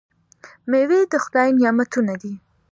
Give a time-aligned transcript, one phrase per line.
[0.69, 2.33] میوې د خدای نعمتونه دي.